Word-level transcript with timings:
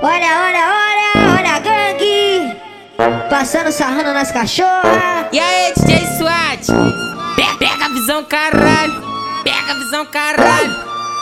Olha, 0.00 0.26
olha, 0.46 0.64
olha, 0.68 1.38
olha 1.38 1.56
a 1.56 1.58
gangue. 1.58 2.56
Passando 3.28 3.72
sarrando 3.72 4.12
nas 4.12 4.30
cachorras. 4.30 5.26
E 5.32 5.40
aí, 5.40 5.72
DJ 5.74 6.06
SWAT? 6.16 6.66
Pega, 7.34 7.56
pega 7.58 7.84
a 7.84 7.88
visão, 7.88 8.24
caralho. 8.24 9.02
Pega 9.42 9.72
a 9.72 9.74
visão, 9.74 10.06
caralho. 10.06 10.76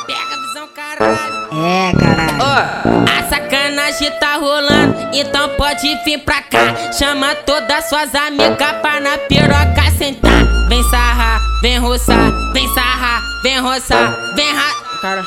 Pega 0.06 0.20
a 0.20 0.46
visão, 0.46 0.68
caralho. 0.74 1.64
É, 1.64 1.92
caralho. 1.98 2.38
Ó, 2.38 3.18
a 3.18 3.28
sacanagem 3.30 4.11
tá 4.20 4.36
rolando, 4.36 5.08
então 5.14 5.48
pode 5.56 6.04
vir 6.04 6.18
pra 6.18 6.43
cá. 6.43 6.93
Chama 6.93 7.34
todas 7.34 7.88
suas 7.88 8.14
amigas 8.14 8.72
pra 8.82 9.00
na 9.00 9.16
piroca 9.16 9.90
sentar. 9.96 10.45
Vem 10.68 10.82
sarrar, 10.90 11.40
vem 11.62 11.79
roçar, 11.79 12.30
vem 12.52 12.68
sarrar, 12.74 13.22
vem 13.43 13.58
roçar, 13.58 14.34
vem 14.34 14.52
ra... 14.52 15.00
Cara... 15.00 15.24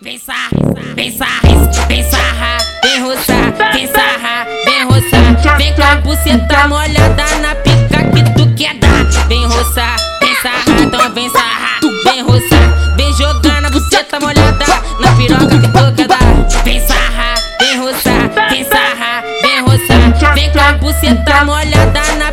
Vem 0.00 0.16
sarrar, 0.16 0.50
vem 0.94 1.10
sarrar, 1.10 1.88
vem 1.88 2.08
sarrar, 2.08 2.58
vem 2.84 3.02
roçar, 3.02 3.72
vem 3.72 3.86
sarrar, 3.88 4.46
vem 4.64 4.84
roçar. 4.84 5.58
Vem 5.58 5.74
com 5.74 5.82
a 5.82 5.96
buceta 5.96 6.68
molhada 6.68 7.24
na 7.42 7.54
pica 7.56 8.04
que 8.12 8.22
tu 8.34 8.54
quer 8.54 8.78
dar. 8.78 9.26
Vem 9.26 9.44
roçar, 9.44 9.96
vem 10.20 10.34
sarrar, 10.36 10.80
então 10.80 11.12
vem 11.14 11.28
sarrar, 11.30 11.80
vem 12.04 12.22
roçar. 12.22 12.96
Vem 12.96 13.12
jogando 13.14 13.66
a 13.66 13.70
buceta 13.70 14.20
molhada 14.20 14.66
na 15.00 15.12
piroca 15.16 15.58
que 15.58 15.68
tu 15.68 15.94
quer 15.96 16.06
dar. 16.06 16.62
Vem 16.62 16.80
sarrar, 16.86 17.34
vem 17.58 17.78
roçar, 17.78 18.50
vem 18.50 18.64
sarrar, 18.64 19.24
vem 19.42 19.60
roçar. 19.62 20.34
Vem 20.34 20.52
com 20.52 20.60
a 20.60 20.72
buceta 20.74 21.44
molhada 21.44 22.02
na 22.18 22.27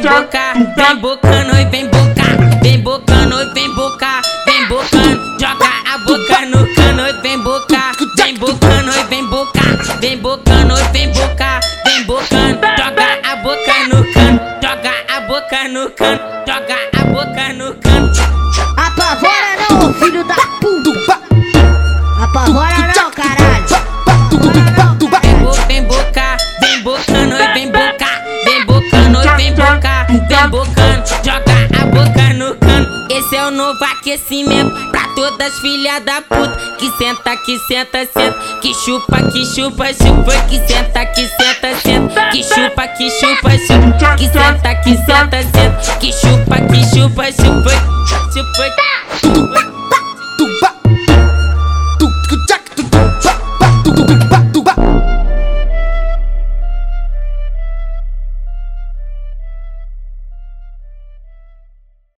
Vem 0.00 0.08
boca, 0.08 0.54
vem 0.76 0.96
bocando, 0.96 1.54
oi, 1.54 1.64
vem 1.66 1.86
boca. 1.88 2.22
Vem 2.62 2.80
bocando, 2.80 3.36
oi, 3.36 3.52
vem 3.52 3.74
boca, 3.74 4.22
vem 4.46 4.66
bocando. 4.66 5.38
Joga 5.38 5.68
a 5.92 5.98
boca 5.98 6.46
no 6.46 6.74
cano, 6.74 7.02
oi, 7.02 7.12
vem 7.20 7.38
boca. 7.42 7.92
Vem 8.16 8.34
bocando, 8.38 8.90
oi, 8.92 9.04
vem 9.10 9.26
boca. 9.26 9.60
Vem 10.00 10.16
bocando, 10.16 10.72
oi, 10.72 10.82
vem 10.84 11.12
boca. 11.12 11.60
Vem 11.84 12.04
bocando, 12.04 12.66
joga 12.78 13.18
a 13.30 13.36
boca 13.36 13.88
no 13.90 14.12
cano. 14.14 14.40
Joga 14.62 14.92
a 15.06 15.20
boca 15.20 15.68
no 15.68 15.90
cano, 15.90 16.20
joga 16.46 16.78
a 16.94 17.04
boca 17.04 17.52
no 17.52 17.74
cano. 17.74 18.10
Apavora 18.78 19.66
não, 19.68 19.92
filho 19.92 20.24
da 20.24 20.34
puta. 20.62 21.20
Apavora 22.22 22.92
não, 22.96 23.10
caralho. 23.10 23.50
Vem, 25.20 25.38
bo, 25.40 25.52
vem 25.68 25.84
boca, 25.84 26.36
vem 26.62 26.82
bocando, 26.82 27.34
oi, 27.34 27.52
vem 27.52 27.70
boca, 27.70 27.89
joga 30.40 31.68
a 31.78 31.86
boca 31.86 32.32
no 32.34 32.54
cano. 32.56 33.08
Esse 33.10 33.36
é 33.36 33.46
o 33.46 33.50
novo 33.50 33.84
aquecimento 33.84 34.70
pra 34.90 35.02
todas 35.14 35.58
filhas 35.58 36.02
da 36.04 36.22
puta 36.22 36.56
que 36.78 36.90
senta, 36.96 37.36
que 37.36 37.58
senta, 37.68 38.06
senta, 38.06 38.38
que 38.62 38.72
chupa, 38.72 39.18
que 39.30 39.44
chupa, 39.44 39.92
chupa, 39.92 40.32
que 40.48 40.58
senta, 40.66 41.04
que 41.06 41.26
senta, 41.26 41.74
senta, 41.82 42.30
que 42.30 42.42
chupa, 42.42 42.88
que 42.88 43.10
chupa, 43.10 43.50
chupa, 43.58 44.16
que 44.16 44.28
senta, 44.28 44.74
que 44.76 44.96
senta, 44.96 45.42
senta, 45.42 45.98
que 45.98 46.12
chupa, 46.12 46.56
que 46.56 46.84
chupa, 46.86 47.32
chupa, 47.32 47.72
chupa. 48.32 48.70
chupa. 49.20 49.79